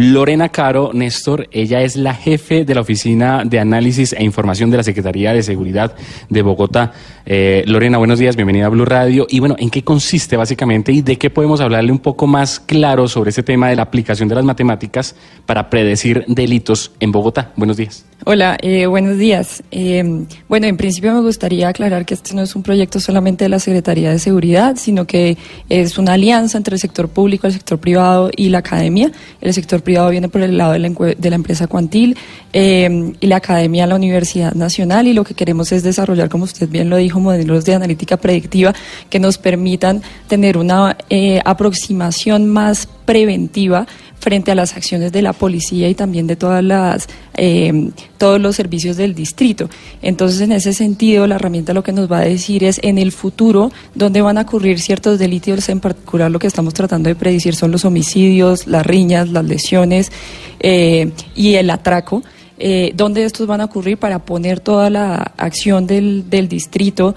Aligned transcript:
Lorena 0.00 0.48
Caro, 0.48 0.92
Néstor, 0.94 1.48
ella 1.52 1.82
es 1.82 1.94
la 1.94 2.14
jefe 2.14 2.64
de 2.64 2.74
la 2.74 2.80
Oficina 2.80 3.42
de 3.44 3.58
Análisis 3.58 4.14
e 4.14 4.24
Información 4.24 4.70
de 4.70 4.78
la 4.78 4.82
Secretaría 4.82 5.34
de 5.34 5.42
Seguridad 5.42 5.94
de 6.30 6.40
Bogotá. 6.40 6.92
Eh, 7.26 7.64
Lorena, 7.66 7.98
buenos 7.98 8.18
días, 8.18 8.34
bienvenida 8.34 8.64
a 8.64 8.68
Blue 8.70 8.86
Radio. 8.86 9.26
Y 9.28 9.40
bueno, 9.40 9.56
¿en 9.58 9.68
qué 9.68 9.84
consiste 9.84 10.38
básicamente 10.38 10.90
y 10.90 11.02
de 11.02 11.18
qué 11.18 11.28
podemos 11.28 11.60
hablarle 11.60 11.92
un 11.92 11.98
poco 11.98 12.26
más 12.26 12.60
claro 12.60 13.08
sobre 13.08 13.28
ese 13.28 13.42
tema 13.42 13.68
de 13.68 13.76
la 13.76 13.82
aplicación 13.82 14.26
de 14.28 14.36
las 14.36 14.44
matemáticas 14.44 15.16
para 15.44 15.68
predecir 15.68 16.24
delitos 16.28 16.92
en 16.98 17.12
Bogotá? 17.12 17.52
Buenos 17.56 17.76
días. 17.76 18.06
Hola, 18.24 18.58
eh, 18.62 18.86
buenos 18.86 19.16
días. 19.18 19.62
Eh, 19.70 20.26
bueno, 20.48 20.66
en 20.66 20.76
principio 20.76 21.12
me 21.14 21.20
gustaría 21.20 21.68
aclarar 21.68 22.04
que 22.04 22.14
este 22.14 22.34
no 22.34 22.42
es 22.42 22.56
un 22.56 22.62
proyecto 22.62 23.00
solamente 23.00 23.44
de 23.44 23.48
la 23.48 23.58
Secretaría 23.58 24.10
de 24.10 24.18
Seguridad, 24.18 24.76
sino 24.76 25.06
que 25.06 25.36
es 25.68 25.98
una 25.98 26.14
alianza 26.14 26.58
entre 26.58 26.74
el 26.74 26.80
sector 26.80 27.08
público, 27.08 27.46
el 27.46 27.52
sector 27.52 27.78
privado 27.78 28.30
y 28.36 28.48
la 28.48 28.58
academia. 28.58 29.10
El 29.40 29.54
sector 29.54 29.69
privado 29.78 30.10
viene 30.10 30.28
por 30.28 30.42
el 30.42 30.58
lado 30.58 30.72
de 30.72 30.80
la, 30.80 30.90
de 30.90 31.30
la 31.30 31.36
empresa 31.36 31.68
Cuantil 31.68 32.16
eh, 32.52 33.12
y 33.20 33.26
la 33.26 33.36
academia 33.36 33.86
la 33.86 33.94
Universidad 33.94 34.54
Nacional 34.54 35.06
y 35.06 35.12
lo 35.12 35.24
que 35.24 35.34
queremos 35.34 35.70
es 35.72 35.82
desarrollar, 35.82 36.28
como 36.28 36.44
usted 36.44 36.68
bien 36.68 36.90
lo 36.90 36.96
dijo, 36.96 37.20
modelos 37.20 37.64
de 37.64 37.74
analítica 37.74 38.16
predictiva 38.16 38.74
que 39.08 39.20
nos 39.20 39.38
permitan 39.38 40.02
tener 40.26 40.58
una 40.58 40.96
eh, 41.08 41.40
aproximación 41.44 42.48
más 42.48 42.88
preventiva 43.10 43.88
frente 44.20 44.52
a 44.52 44.54
las 44.54 44.76
acciones 44.76 45.10
de 45.10 45.20
la 45.20 45.32
policía 45.32 45.88
y 45.88 45.96
también 45.96 46.28
de 46.28 46.36
todas 46.36 46.62
las 46.62 47.08
eh, 47.34 47.90
todos 48.18 48.40
los 48.40 48.54
servicios 48.54 48.96
del 48.96 49.16
distrito. 49.16 49.68
Entonces, 50.00 50.40
en 50.42 50.52
ese 50.52 50.72
sentido, 50.72 51.26
la 51.26 51.34
herramienta 51.34 51.74
lo 51.74 51.82
que 51.82 51.90
nos 51.90 52.08
va 52.08 52.18
a 52.18 52.24
decir 52.24 52.62
es 52.62 52.78
en 52.84 52.98
el 52.98 53.10
futuro 53.10 53.72
dónde 53.96 54.22
van 54.22 54.38
a 54.38 54.42
ocurrir 54.42 54.78
ciertos 54.78 55.18
delitos, 55.18 55.68
en 55.70 55.80
particular 55.80 56.30
lo 56.30 56.38
que 56.38 56.46
estamos 56.46 56.72
tratando 56.72 57.08
de 57.08 57.16
predecir 57.16 57.56
son 57.56 57.72
los 57.72 57.84
homicidios, 57.84 58.68
las 58.68 58.86
riñas, 58.86 59.28
las 59.28 59.44
lesiones 59.44 60.12
eh, 60.60 61.10
y 61.34 61.54
el 61.56 61.68
atraco. 61.68 62.22
Eh, 62.62 62.92
dónde 62.94 63.24
estos 63.24 63.48
van 63.48 63.60
a 63.60 63.64
ocurrir 63.64 63.98
para 63.98 64.20
poner 64.20 64.60
toda 64.60 64.88
la 64.88 65.32
acción 65.36 65.88
del, 65.88 66.30
del 66.30 66.46
distrito 66.46 67.16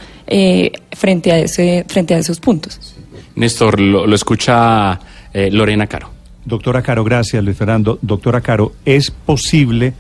frente, 0.92 1.32
a 1.32 1.38
ese, 1.38 1.86
frente 1.88 2.16
a 2.16 2.18
esos 2.18 2.40
puntos. 2.40 2.96
Néstor, 3.36 3.80
lo 3.80 4.16
escucha 4.16 5.00
eh, 5.34 5.50
Lorena 5.52 5.88
Caro. 5.88 6.10
Doctora 6.46 6.82
Caro, 6.82 7.04
gracias 7.04 7.44
Luis 7.44 7.58
Fernando. 7.58 8.00
Doctora 8.02 8.42
Caro, 8.42 8.74
¿es 8.86 9.12
posible 9.12 9.94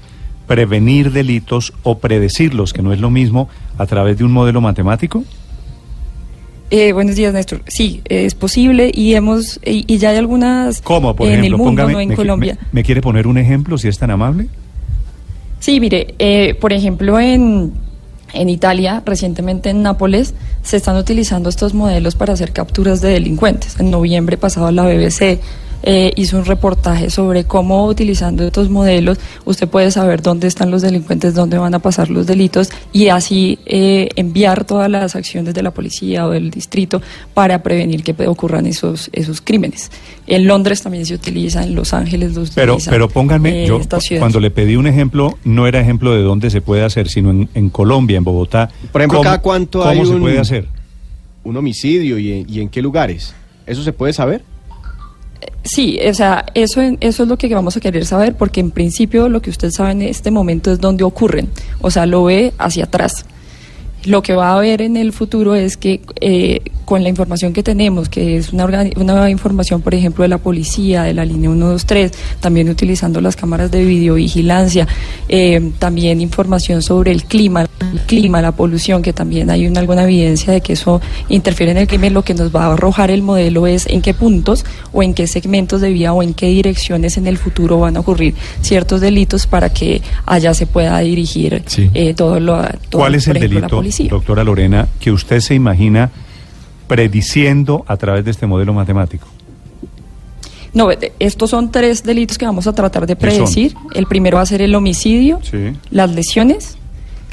prevenir 0.47 1.11
delitos 1.11 1.73
o 1.83 1.99
predecirlos, 1.99 2.73
que 2.73 2.81
no 2.81 2.91
es 2.93 2.99
lo 2.99 3.09
mismo, 3.09 3.47
a 3.77 3.85
través 3.85 4.17
de 4.17 4.23
un 4.25 4.31
modelo 4.33 4.59
matemático? 4.61 5.23
Eh, 6.69 6.91
buenos 6.91 7.15
días, 7.15 7.33
Néstor. 7.33 7.61
Sí, 7.67 8.01
es 8.05 8.33
posible 8.35 8.91
y 8.93 9.13
hemos 9.13 9.59
y, 9.65 9.85
y 9.87 9.97
ya 9.99 10.09
hay 10.09 10.17
algunas 10.17 10.81
¿Cómo, 10.81 11.15
por 11.15 11.27
en 11.27 11.33
ejemplo? 11.39 11.55
el 11.55 11.61
mundo, 11.61 11.83
Póngame- 11.83 11.91
no 11.93 11.99
en 11.99 12.09
me, 12.09 12.15
Colombia. 12.15 12.57
me- 12.61 12.67
me 12.79 12.83
quiere 12.83 12.99
poner 13.01 13.27
un 13.27 13.37
ejemplo, 13.37 13.77
si 13.77 13.87
es 13.87 13.97
tan 13.99 14.09
amable? 14.11 14.47
Sí, 15.59 15.79
mire, 15.79 16.15
eh, 16.19 16.55
por 16.59 16.73
ejemplo, 16.73 17.19
en, 17.19 17.71
en 18.33 18.49
Italia, 18.49 19.01
recientemente 19.05 19.69
en 19.69 19.81
Nápoles, 19.81 20.33
se 20.63 20.77
están 20.77 20.97
utilizando 20.97 21.49
estos 21.49 21.73
modelos 21.73 22.15
para 22.15 22.33
hacer 22.33 22.51
capturas 22.51 23.01
de 23.01 23.09
delincuentes. 23.09 23.79
En 23.79 23.91
noviembre 23.91 24.37
pasado 24.37 24.71
la 24.71 24.83
BBC 24.83 25.39
eh, 25.83 26.11
hizo 26.15 26.37
un 26.37 26.45
reportaje 26.45 27.09
sobre 27.09 27.43
cómo 27.43 27.85
utilizando 27.85 28.45
estos 28.45 28.69
modelos 28.69 29.17
usted 29.45 29.67
puede 29.67 29.91
saber 29.91 30.21
dónde 30.21 30.47
están 30.47 30.71
los 30.71 30.81
delincuentes, 30.81 31.35
dónde 31.35 31.57
van 31.57 31.73
a 31.75 31.79
pasar 31.79 32.09
los 32.09 32.25
delitos 32.25 32.69
y 32.93 33.09
así 33.09 33.59
eh, 33.65 34.09
enviar 34.15 34.63
todas 34.65 34.89
las 34.89 35.15
acciones 35.15 35.53
de 35.53 35.61
la 35.61 35.71
policía 35.71 36.25
o 36.25 36.31
del 36.31 36.49
distrito 36.51 37.01
para 37.33 37.61
prevenir 37.63 38.03
que 38.03 38.15
ocurran 38.27 38.65
esos, 38.65 39.09
esos 39.13 39.41
crímenes. 39.41 39.91
En 40.25 40.47
Londres 40.47 40.81
también 40.81 41.05
se 41.05 41.13
utiliza, 41.15 41.63
en 41.63 41.75
Los 41.75 41.93
Ángeles 41.93 42.33
los 42.33 42.51
Pero, 42.51 42.73
utilizan. 42.73 42.91
pero 42.93 43.09
pónganme, 43.09 43.63
eh, 43.63 43.67
yo 43.67 43.81
cuando 44.19 44.39
le 44.39 44.51
pedí 44.51 44.77
un 44.77 44.87
ejemplo, 44.87 45.37
no 45.43 45.67
era 45.67 45.79
ejemplo 45.81 46.13
de 46.13 46.21
dónde 46.21 46.49
se 46.49 46.61
puede 46.61 46.83
hacer, 46.83 47.09
sino 47.09 47.29
en, 47.31 47.49
en 47.53 47.69
Colombia, 47.69 48.17
en 48.17 48.23
Bogotá. 48.23 48.69
Por 48.91 49.01
ejemplo, 49.01 49.17
¿Cómo- 49.19 49.23
¿cada 49.25 49.41
cuánto 49.41 49.79
¿Cómo 49.79 49.91
hay 49.91 50.05
se 50.05 50.11
un- 50.13 50.21
puede 50.21 50.39
hacer? 50.39 50.67
un 51.43 51.57
homicidio 51.57 52.17
y 52.19 52.31
en, 52.31 52.45
y 52.49 52.61
en 52.61 52.69
qué 52.69 52.81
lugares. 52.81 53.35
¿Eso 53.67 53.83
se 53.83 53.91
puede 53.91 54.13
saber? 54.13 54.43
Sí, 55.63 55.99
o 56.07 56.13
sea, 56.13 56.45
eso, 56.53 56.81
eso 56.99 57.23
es 57.23 57.29
lo 57.29 57.37
que 57.37 57.53
vamos 57.53 57.77
a 57.77 57.79
querer 57.79 58.05
saber, 58.05 58.35
porque 58.35 58.59
en 58.59 58.71
principio 58.71 59.29
lo 59.29 59.41
que 59.41 59.49
usted 59.49 59.71
sabe 59.71 59.91
en 59.91 60.01
este 60.01 60.31
momento 60.31 60.71
es 60.71 60.79
dónde 60.79 61.03
ocurren, 61.03 61.49
o 61.81 61.89
sea, 61.89 62.05
lo 62.05 62.25
ve 62.25 62.53
hacia 62.57 62.85
atrás. 62.85 63.25
Lo 64.05 64.21
que 64.21 64.33
va 64.33 64.49
a 64.49 64.57
haber 64.57 64.81
en 64.81 64.97
el 64.97 65.13
futuro 65.13 65.55
es 65.55 65.77
que 65.77 66.01
eh, 66.21 66.61
con 66.85 67.03
la 67.03 67.09
información 67.09 67.53
que 67.53 67.63
tenemos, 67.63 68.09
que 68.09 68.37
es 68.37 68.51
una, 68.51 68.65
una 68.97 69.29
información, 69.29 69.81
por 69.81 69.95
ejemplo, 69.95 70.23
de 70.23 70.27
la 70.27 70.37
policía, 70.37 71.03
de 71.03 71.13
la 71.13 71.25
línea 71.25 71.49
123, 71.49 72.11
también 72.39 72.69
utilizando 72.69 73.21
las 73.21 73.35
cámaras 73.35 73.71
de 73.71 73.85
videovigilancia, 73.85 74.87
eh, 75.29 75.71
también 75.79 76.21
información 76.21 76.81
sobre 76.81 77.11
el 77.11 77.23
clima, 77.23 77.61
el 77.61 77.99
clima, 78.01 78.41
la 78.41 78.51
polución, 78.51 79.01
que 79.01 79.13
también 79.13 79.49
hay 79.49 79.65
una, 79.67 79.79
alguna 79.79 80.03
evidencia 80.03 80.51
de 80.53 80.61
que 80.61 80.73
eso 80.73 81.01
interfiere 81.29 81.71
en 81.71 81.77
el 81.77 81.87
crimen, 81.87 82.13
lo 82.13 82.23
que 82.23 82.33
nos 82.33 82.53
va 82.53 82.65
a 82.65 82.73
arrojar 82.73 83.11
el 83.11 83.21
modelo 83.21 83.67
es 83.67 83.87
en 83.87 84.01
qué 84.01 84.13
puntos 84.13 84.65
o 84.91 85.01
en 85.03 85.13
qué 85.13 85.27
segmentos 85.27 85.81
de 85.81 85.91
vía 85.91 86.13
o 86.13 86.21
en 86.21 86.33
qué 86.33 86.47
direcciones 86.47 87.17
en 87.17 87.27
el 87.27 87.37
futuro 87.37 87.79
van 87.79 87.97
a 87.97 88.01
ocurrir 88.01 88.35
ciertos 88.61 89.01
delitos 89.01 89.47
para 89.47 89.71
que 89.71 90.01
allá 90.25 90.53
se 90.53 90.67
pueda 90.67 90.99
dirigir 90.99 91.63
Sí. 91.67 91.89
eh, 91.93 92.13
todo 92.13 92.39
lo 92.39 92.61
todo, 92.89 93.01
¿Cuál 93.01 93.15
es 93.15 93.27
el 93.27 93.37
ejemplo, 93.37 93.59
delito, 93.59 93.81
policía. 93.97 94.09
doctora 94.09 94.43
Lorena, 94.43 94.87
que 94.99 95.11
usted 95.11 95.39
se 95.39 95.53
imagina 95.55 96.09
prediciendo 96.87 97.83
a 97.87 97.97
través 97.97 98.25
de 98.25 98.31
este 98.31 98.45
modelo 98.45 98.73
matemático? 98.73 99.27
No, 100.73 100.91
eh, 100.91 101.13
estos 101.19 101.49
son 101.51 101.71
tres 101.71 102.03
delitos 102.03 102.37
que 102.37 102.45
vamos 102.45 102.65
a 102.67 102.73
tratar 102.73 103.05
de 103.05 103.15
predecir. 103.15 103.75
El 103.93 104.07
primero 104.07 104.37
va 104.37 104.43
a 104.43 104.45
ser 104.45 104.61
el 104.61 104.73
homicidio, 104.75 105.39
Sí. 105.43 105.73
las 105.91 106.09
lesiones, 106.11 106.77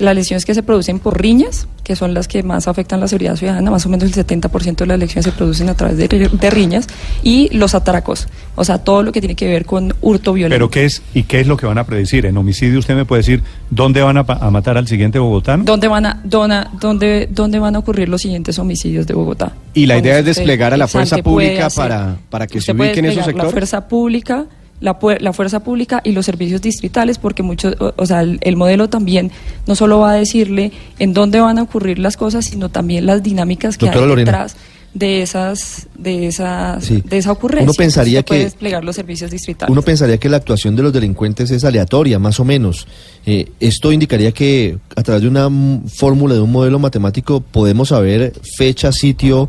las 0.00 0.14
lesiones 0.14 0.44
que 0.44 0.54
se 0.54 0.62
producen 0.62 0.98
por 0.98 1.20
riñas, 1.20 1.66
que 1.84 1.94
son 1.96 2.14
las 2.14 2.28
que 2.28 2.42
más 2.42 2.68
afectan 2.68 3.00
la 3.00 3.08
seguridad 3.08 3.36
ciudadana, 3.36 3.70
más 3.70 3.84
o 3.86 3.88
menos 3.88 4.04
el 4.04 4.14
70% 4.26 4.76
de 4.76 4.86
las 4.86 4.98
lesiones 4.98 5.24
se 5.24 5.32
producen 5.32 5.68
a 5.68 5.74
través 5.74 5.96
de, 5.98 6.08
ri- 6.08 6.30
de 6.30 6.50
riñas, 6.50 6.86
y 7.22 7.48
los 7.56 7.74
atracos, 7.74 8.28
o 8.54 8.64
sea, 8.64 8.78
todo 8.78 9.02
lo 9.02 9.12
que 9.12 9.20
tiene 9.20 9.34
que 9.34 9.46
ver 9.46 9.64
con 9.66 9.94
hurto 10.00 10.32
violento. 10.32 10.54
¿Pero 10.54 10.70
qué 10.70 10.84
es 10.86 11.02
y 11.14 11.24
qué 11.24 11.40
es 11.40 11.46
lo 11.46 11.56
que 11.56 11.66
van 11.66 11.78
a 11.78 11.84
predecir? 11.84 12.26
En 12.26 12.36
homicidio 12.36 12.78
usted 12.78 12.94
me 12.96 13.04
puede 13.04 13.20
decir 13.20 13.42
dónde 13.70 14.02
van 14.02 14.16
a, 14.18 14.22
matar 14.50 14.76
al 14.78 14.86
siguiente 14.88 15.18
bogotano. 15.18 15.64
¿Dónde 15.64 15.88
van, 15.88 16.06
a, 16.06 16.20
dona- 16.24 16.70
dónde, 16.80 17.28
¿Dónde 17.30 17.58
van 17.58 17.76
a 17.76 17.78
ocurrir 17.80 18.08
los 18.08 18.22
siguientes 18.22 18.58
homicidios 18.58 19.06
de 19.06 19.14
Bogotá? 19.14 19.52
Y 19.74 19.86
la 19.86 19.98
idea 19.98 20.18
es 20.18 20.24
desplegar 20.24 20.72
a 20.74 20.76
la 20.76 20.88
fuerza 20.88 21.18
pública 21.18 21.66
hacer- 21.66 21.82
para, 21.82 22.16
para 22.30 22.46
que 22.46 22.54
se 22.54 22.58
usted 22.60 22.76
puede 22.76 22.90
ubiquen 22.90 23.04
esos 23.06 23.16
desplegar 23.16 23.36
La 23.44 23.50
sectores. 23.50 23.70
fuerza 23.70 23.88
pública, 23.88 24.46
la, 24.80 24.98
la 25.20 25.32
fuerza 25.32 25.60
pública 25.60 26.00
y 26.04 26.12
los 26.12 26.26
servicios 26.26 26.60
distritales, 26.62 27.18
porque 27.18 27.42
muchos, 27.42 27.74
o, 27.80 27.92
o 27.96 28.06
sea, 28.06 28.22
el, 28.22 28.38
el 28.42 28.56
modelo 28.56 28.88
también 28.88 29.30
no 29.66 29.74
solo 29.74 29.98
va 30.00 30.12
a 30.12 30.14
decirle 30.14 30.72
en 30.98 31.12
dónde 31.12 31.40
van 31.40 31.58
a 31.58 31.62
ocurrir 31.62 31.98
las 31.98 32.16
cosas, 32.16 32.46
sino 32.46 32.68
también 32.70 33.06
las 33.06 33.22
dinámicas 33.22 33.76
que 33.76 33.86
Doctora 33.86 34.04
hay 34.04 34.08
Lorena. 34.08 34.30
detrás 34.32 34.56
de 34.92 35.22
esas, 35.22 35.86
de 35.96 36.26
esas, 36.26 36.84
Sí. 36.84 37.00
de 37.06 37.18
esa 37.18 37.30
ocurrencia. 37.30 37.62
Uno 37.64 37.74
pensaría 37.74 38.24
que- 38.24 38.38
desplegar 38.38 38.82
los 38.82 38.96
servicios 38.96 39.30
distritales. 39.30 39.70
Uno 39.70 39.82
pensaría 39.82 40.18
que 40.18 40.28
la 40.28 40.38
actuación 40.38 40.74
de 40.74 40.82
los 40.82 40.92
delincuentes 40.92 41.48
es 41.52 41.62
aleatoria, 41.64 42.18
más 42.18 42.40
o 42.40 42.44
menos. 42.44 42.88
Eh, 43.24 43.52
esto 43.60 43.92
indicaría 43.92 44.32
que 44.32 44.78
a 44.96 45.02
través 45.04 45.22
de 45.22 45.28
una 45.28 45.48
fórmula, 45.94 46.34
de 46.34 46.40
un 46.40 46.50
modelo 46.50 46.80
matemático, 46.80 47.40
podemos 47.40 47.90
saber 47.90 48.32
fecha, 48.56 48.90
sitio, 48.90 49.48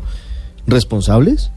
responsables. 0.66 1.50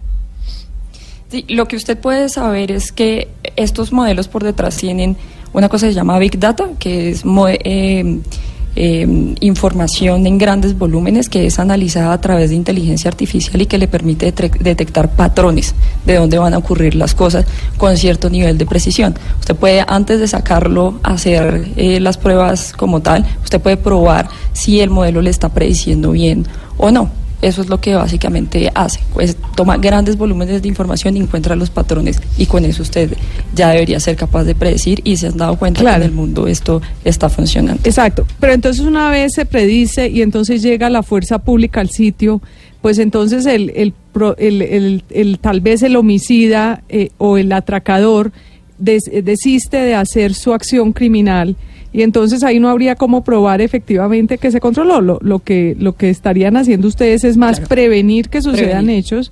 Sí, 1.29 1.45
lo 1.49 1.67
que 1.67 1.75
usted 1.75 1.97
puede 1.97 2.29
saber 2.29 2.71
es 2.71 2.91
que 2.91 3.27
estos 3.55 3.91
modelos 3.91 4.27
por 4.27 4.43
detrás 4.43 4.77
tienen 4.77 5.17
una 5.53 5.69
cosa 5.69 5.87
que 5.87 5.93
se 5.93 5.95
llama 5.95 6.19
Big 6.19 6.37
Data, 6.37 6.69
que 6.77 7.11
es 7.11 7.23
eh, 7.63 8.19
eh, 8.75 9.35
información 9.39 10.27
en 10.27 10.37
grandes 10.37 10.77
volúmenes 10.77 11.29
que 11.29 11.45
es 11.45 11.59
analizada 11.59 12.11
a 12.11 12.19
través 12.19 12.49
de 12.49 12.57
inteligencia 12.57 13.07
artificial 13.07 13.61
y 13.61 13.65
que 13.65 13.77
le 13.77 13.87
permite 13.87 14.33
detectar 14.59 15.15
patrones 15.15 15.73
de 16.05 16.15
dónde 16.15 16.37
van 16.37 16.53
a 16.53 16.57
ocurrir 16.57 16.95
las 16.95 17.15
cosas 17.15 17.45
con 17.77 17.95
cierto 17.95 18.29
nivel 18.29 18.57
de 18.57 18.65
precisión. 18.65 19.15
Usted 19.39 19.55
puede, 19.55 19.85
antes 19.87 20.19
de 20.19 20.27
sacarlo, 20.27 20.99
hacer 21.03 21.69
eh, 21.77 22.01
las 22.01 22.17
pruebas 22.17 22.73
como 22.73 23.01
tal, 23.01 23.25
usted 23.43 23.61
puede 23.61 23.77
probar 23.77 24.27
si 24.51 24.81
el 24.81 24.89
modelo 24.89 25.21
le 25.21 25.29
está 25.29 25.49
prediciendo 25.49 26.11
bien 26.11 26.45
o 26.77 26.91
no. 26.91 27.24
Eso 27.47 27.61
es 27.61 27.69
lo 27.69 27.79
que 27.79 27.95
básicamente 27.95 28.71
hace. 28.73 28.99
Pues 29.13 29.37
toma 29.55 29.77
grandes 29.77 30.17
volúmenes 30.17 30.61
de 30.61 30.67
información 30.67 31.15
y 31.15 31.19
encuentra 31.21 31.55
los 31.55 31.69
patrones 31.69 32.21
y 32.37 32.45
con 32.47 32.65
eso 32.65 32.81
usted 32.81 33.15
ya 33.53 33.69
debería 33.69 33.99
ser 33.99 34.15
capaz 34.15 34.43
de 34.45 34.55
predecir 34.55 35.01
y 35.03 35.17
se 35.17 35.27
han 35.27 35.37
dado 35.37 35.55
cuenta 35.57 35.81
Claro. 35.81 35.99
que 35.99 36.05
en 36.05 36.09
el 36.11 36.15
mundo 36.15 36.47
esto 36.47 36.81
está 37.03 37.29
funcionando. 37.29 37.81
Exacto, 37.85 38.25
pero 38.39 38.53
entonces 38.53 38.85
una 38.85 39.09
vez 39.09 39.33
se 39.33 39.45
predice 39.45 40.09
y 40.09 40.21
entonces 40.21 40.61
llega 40.61 40.89
la 40.89 41.03
fuerza 41.03 41.39
pública 41.39 41.81
al 41.81 41.89
sitio, 41.89 42.41
pues 42.81 42.99
entonces 42.99 43.45
el, 43.45 43.71
el, 43.75 43.93
el, 44.37 45.03
el- 45.09 45.39
tal 45.39 45.61
vez 45.61 45.83
el 45.83 45.95
homicida 45.95 46.83
eh, 46.89 47.09
o 47.17 47.37
el 47.37 47.51
atracador 47.51 48.31
des- 48.77 49.09
desiste 49.23 49.77
de 49.77 49.95
hacer 49.95 50.33
su 50.33 50.53
acción 50.53 50.93
criminal 50.93 51.55
y 51.97 52.01
entonces 52.03 52.43
ahí 52.43 52.59
no 52.59 52.69
habría 52.69 52.95
cómo 52.95 53.23
probar 53.23 53.61
efectivamente 53.61 54.37
que 54.37 54.51
se 54.51 54.59
controló. 54.59 54.99
Lo, 55.01 55.17
lo 55.21 55.39
que 55.39 55.75
lo 55.79 55.95
que 55.95 56.09
estarían 56.09 56.57
haciendo 56.57 56.87
ustedes 56.87 57.23
es 57.23 57.37
más 57.37 57.57
Claro. 57.57 57.69
prevenir 57.69 58.27
que 58.29 58.41
sucedan 58.41 58.69
Prevenir. 58.85 58.99
hechos 58.99 59.31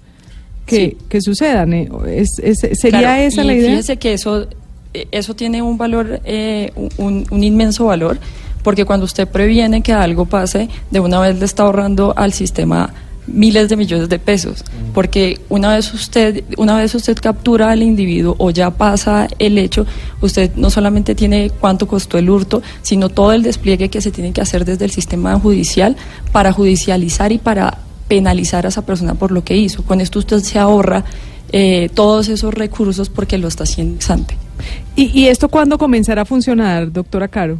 que, 0.65 0.75
Sí. 0.75 0.98
que 1.10 1.19
sucedan. 1.21 1.74
eh, 1.74 1.89
es- 2.07 2.39
es- 2.42 2.60
¿Sería 2.80 3.00
Claro, 3.00 3.21
esa 3.24 3.44
y 3.44 3.48
la 3.48 3.54
idea? 3.54 3.69
Fíjese 3.71 3.98
que 3.98 4.13
eso, 4.13 4.48
eh, 4.94 5.07
eso 5.12 5.36
tiene 5.36 5.62
un 5.62 5.77
valor, 5.77 6.21
eh, 6.24 6.71
un, 6.98 7.25
un 7.30 7.44
inmenso 7.44 7.86
valor, 7.86 8.18
porque 8.63 8.86
cuando 8.86 9.04
usted 9.06 9.27
previene 9.27 9.81
que 9.81 9.92
algo 9.92 10.24
pase, 10.25 10.69
de 10.89 11.00
una 11.01 11.19
vez 11.19 11.38
le 11.38 11.44
está 11.45 11.63
ahorrando 11.63 12.13
al 12.16 12.31
sistema 12.31 12.94
miles 13.28 13.70
de 13.70 13.78
millones 13.78 14.10
de 14.10 14.20
pesos, 14.20 14.64
porque 14.94 15.40
una 15.50 15.74
vez 15.74 15.94
usted, 15.94 16.44
una 16.58 16.78
vez 16.78 16.94
usted 16.96 17.18
captura 17.22 17.72
al 17.72 17.81
individuo 17.81 18.36
o 18.38 18.50
ya 18.50 18.72
pasa 18.72 19.28
el 19.40 19.58
hecho, 19.58 19.86
usted 20.22 20.52
no 20.56 20.70
solamente 20.70 21.16
tiene 21.16 21.50
cuánto 21.50 21.88
costó 21.88 22.18
el 22.18 22.30
hurto, 22.30 22.62
sino 22.81 23.10
todo 23.10 23.31
el 23.34 23.44
despliegue 23.44 23.90
que 23.90 24.02
se 24.02 24.12
tiene 24.12 24.34
que 24.34 24.42
hacer 24.42 24.66
desde 24.66 24.86
el 24.86 24.92
sistema 24.92 25.40
judicial 25.40 25.96
para 26.31 26.52
judicializar 26.52 27.31
y 27.31 27.38
para 27.38 27.78
penalizar 28.08 28.66
a 28.66 28.70
esa 28.70 28.86
persona 28.86 29.16
por 29.16 29.31
lo 29.31 29.44
que 29.44 29.56
hizo. 29.56 29.84
Con 29.84 30.02
esto 30.02 30.19
usted 30.19 30.40
se 30.40 30.60
ahorra 30.60 31.06
eh, 31.52 31.90
todos 31.94 32.30
esos 32.30 32.54
recursos 32.54 33.10
porque 33.10 33.38
lo 33.38 33.48
está 33.48 33.64
haciendo 33.64 33.96
ex 33.96 34.10
ante. 34.10 34.38
¿Y, 34.96 35.06
¿Y 35.18 35.28
esto 35.28 35.50
cuándo 35.50 35.78
comenzará 35.78 36.24
a 36.24 36.26
funcionar, 36.26 36.92
doctora 36.92 37.28
Caro? 37.28 37.60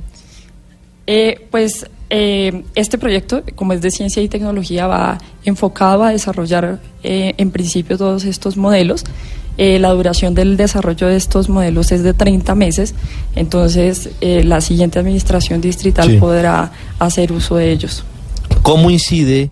Eh, 1.06 1.48
pues 1.52 1.86
eh, 2.10 2.64
este 2.76 2.98
proyecto, 2.98 3.44
como 3.56 3.74
es 3.74 3.82
de 3.82 3.92
ciencia 3.92 4.22
y 4.22 4.28
tecnología, 4.28 4.88
va 4.88 5.18
enfocado 5.46 6.04
a 6.04 6.12
desarrollar 6.12 6.80
eh, 7.04 7.34
en 7.38 7.52
principio 7.52 7.98
todos 7.98 8.26
estos 8.26 8.58
modelos. 8.58 9.04
Eh, 9.58 9.78
la 9.78 9.92
duración 9.92 10.34
del 10.34 10.58
desarrollo 10.58 11.08
de 11.08 11.16
estos 11.16 11.48
modelos 11.48 11.92
es 11.92 12.02
de 12.02 12.14
30 12.16 12.56
meses, 12.56 12.96
entonces 13.36 14.10
eh, 14.22 14.44
la 14.44 14.62
siguiente 14.62 14.98
administración 14.98 15.62
distrital 15.62 16.10
Sí. 16.10 16.18
podrá 16.18 16.72
hacer 16.98 17.32
uso 17.32 17.58
de 17.58 17.72
ellos. 17.72 18.04
¿Cómo 18.64 18.90
incide 18.90 19.52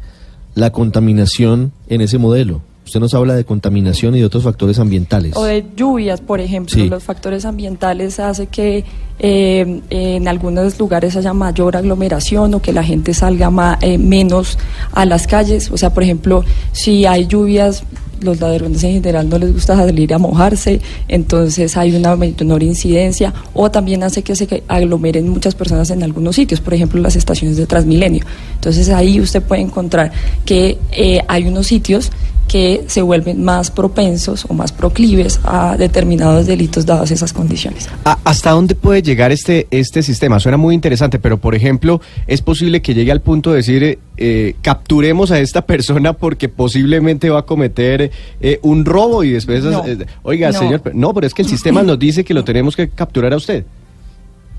la 0.56 0.72
contaminación 0.72 1.72
en 1.88 2.02
ese 2.02 2.18
modelo? 2.18 2.62
Usted 2.92 3.00
nos 3.00 3.14
habla 3.14 3.36
de 3.36 3.46
contaminación 3.46 4.18
y 4.18 4.20
de 4.20 4.26
otros 4.26 4.44
factores 4.44 4.78
ambientales. 4.78 5.34
O 5.38 5.46
de 5.46 5.64
lluvias, 5.78 6.20
por 6.20 6.42
ejemplo, 6.42 6.76
Sí. 6.76 6.90
los 6.90 7.02
factores 7.02 7.46
ambientales 7.46 8.20
hace 8.20 8.48
que 8.48 8.84
eh, 9.18 9.82
en 9.90 10.28
algunos 10.28 10.78
lugares 10.78 11.16
haya 11.16 11.32
mayor 11.32 11.78
aglomeración 11.78 12.54
o 12.54 12.62
que 12.62 12.74
la 12.74 12.84
gente 12.84 13.14
salga 13.14 13.50
ma- 13.50 13.78
eh, 13.80 13.98
menos 13.98 14.58
a 14.92 15.06
las 15.06 15.26
calles. 15.26 15.72
O 15.72 15.78
sea, 15.78 15.94
por 15.94 16.04
ejemplo, 16.04 16.44
si 16.74 17.06
hay 17.06 17.28
lluvias, 17.28 17.84
los 18.20 18.42
ladrones 18.42 18.84
en 18.84 18.92
general 18.96 19.30
no 19.30 19.38
les 19.38 19.54
gusta 19.54 19.78
salir 19.78 20.14
a 20.14 20.18
mojarse, 20.18 20.82
entonces 21.08 21.78
hay 21.78 21.96
una 21.96 22.16
menor 22.18 22.62
incidencia 22.62 23.34
o 23.54 23.72
también 23.72 24.04
hace 24.04 24.22
que 24.22 24.36
se 24.36 24.64
aglomeren 24.68 25.30
muchas 25.30 25.56
personas 25.56 25.90
en 25.92 26.04
algunos 26.04 26.36
sitios, 26.36 26.60
por 26.60 26.74
ejemplo 26.74 27.00
las 27.02 27.16
estaciones 27.16 27.56
de 27.56 27.66
Transmilenio. 27.68 28.26
Entonces 28.56 28.90
ahí 28.90 29.22
usted 29.22 29.42
puede 29.42 29.62
encontrar 29.62 30.12
que 30.46 30.78
eh, 30.92 31.22
hay 31.30 31.46
unos 31.46 31.68
sitios 31.68 32.12
que 32.52 32.84
se 32.88 33.02
vuelven 33.02 33.44
más 33.46 33.72
propensos 33.72 34.46
o 34.50 34.54
más 34.54 34.74
proclives 34.74 35.40
a 35.46 35.78
determinados 35.78 36.46
delitos 36.48 36.86
dadas 36.86 37.10
esas 37.10 37.32
condiciones. 37.32 37.88
¿A- 38.04 38.18
¿Hasta 38.26 38.52
dónde 38.52 38.76
puede 38.76 39.02
llegar 39.02 39.32
este, 39.32 39.68
este 39.72 40.04
sistema? 40.04 40.38
Suena 40.42 40.58
muy 40.58 40.76
interesante, 40.76 41.18
pero 41.18 41.38
por 41.38 41.56
ejemplo, 41.56 42.02
¿es 42.28 42.42
posible 42.42 42.82
que 42.82 42.94
llegue 42.94 43.14
al 43.14 43.22
punto 43.22 43.52
de 43.52 43.56
decir, 43.58 44.00
eh, 44.18 44.56
capturemos 44.62 45.32
a 45.32 45.40
esta 45.40 45.62
persona 45.66 46.12
porque 46.12 46.50
posiblemente 46.50 47.30
va 47.30 47.40
a 47.40 47.44
cometer 47.46 48.12
eh, 48.42 48.60
un 48.64 48.84
robo 48.84 49.24
y 49.24 49.30
después, 49.32 49.64
No. 49.64 49.86
eh, 49.86 50.06
oiga, 50.24 50.52
No. 50.52 50.60
señor, 50.60 50.82
no, 50.94 51.14
pero 51.14 51.28
es 51.28 51.34
que 51.34 51.44
el 51.44 51.48
sistema 51.56 51.84
nos 51.84 51.98
dice 51.98 52.26
que 52.26 52.34
lo 52.34 52.44
tenemos 52.44 52.76
que 52.76 52.90
capturar 52.90 53.32
a 53.32 53.38
usted. 53.38 53.64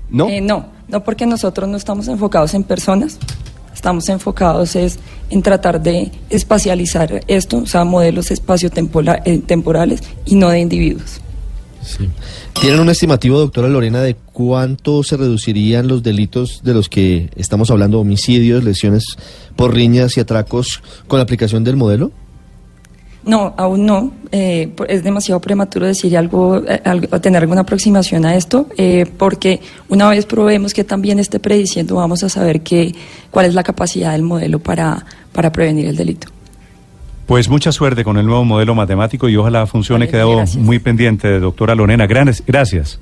¿No? 0.09 0.29
Eh, 0.29 0.41
no, 0.41 0.65
no 0.87 1.03
porque 1.03 1.25
nosotros 1.27 1.69
no 1.69 1.77
estamos 1.77 2.07
enfocados 2.07 2.53
en 2.55 2.63
personas, 2.63 3.17
estamos 3.73 4.07
enfocados 4.09 4.75
es 4.75 4.99
en 5.29 5.41
tratar 5.41 5.81
de 5.81 6.11
espacializar 6.29 7.23
esto, 7.27 7.57
o 7.57 7.65
sea, 7.65 7.83
modelos 7.83 8.31
espacio-temporales 8.31 10.01
y 10.25 10.35
no 10.35 10.49
de 10.49 10.59
individuos. 10.59 11.21
¿Tienen 12.59 12.79
un 12.79 12.89
estimativo, 12.89 13.39
doctora 13.39 13.67
Lorena, 13.67 14.01
de 14.01 14.15
cuánto 14.15 15.03
se 15.03 15.17
reducirían 15.17 15.87
los 15.87 16.01
delitos 16.01 16.61
de 16.63 16.73
los 16.73 16.87
que 16.87 17.29
estamos 17.35 17.71
hablando, 17.71 17.99
homicidios, 17.99 18.63
lesiones 18.63 19.17
por 19.55 19.73
riñas 19.73 20.15
y 20.17 20.21
atracos, 20.21 20.81
con 21.07 21.19
la 21.19 21.23
aplicación 21.23 21.63
del 21.63 21.75
modelo? 21.75 22.11
No, 23.25 23.53
aún 23.57 23.85
no. 23.85 24.11
eh, 24.31 24.73
es 24.89 25.03
demasiado 25.03 25.39
prematuro 25.39 25.85
decir 25.85 26.17
algo, 26.17 26.57
eh, 26.67 26.81
algo- 26.83 27.07
tener 27.21 27.41
alguna 27.41 27.61
aproximación 27.61 28.25
a 28.25 28.35
esto, 28.35 28.67
eh, 28.77 29.05
porque 29.17 29.61
una 29.89 30.09
vez 30.09 30.25
probemos 30.25 30.73
que 30.73 30.83
también 30.83 31.19
esté 31.19 31.39
prediciendo, 31.39 31.95
vamos 31.95 32.23
a 32.23 32.29
saber 32.29 32.61
que, 32.61 32.93
cuál 33.31 33.45
es 33.45 33.53
la 33.53 33.63
capacidad 33.63 34.11
del 34.11 34.23
modelo 34.23 34.59
para, 34.59 35.05
para 35.31 35.51
prevenir 35.51 35.85
el 35.87 35.95
delito. 35.95 36.27
Pues 37.27 37.47
mucha 37.47 37.71
suerte 37.71 38.03
con 38.03 38.17
el 38.17 38.25
nuevo 38.25 38.43
modelo 38.43 38.75
matemático 38.75 39.29
y 39.29 39.37
ojalá 39.37 39.65
funcione. 39.67 40.07
Vale, 40.07 40.35
gracias. 40.35 40.61
muy 40.61 40.79
pendiente, 40.79 41.39
doctora 41.39 41.73
Lorena. 41.75 42.05
Gracias. 42.05 42.99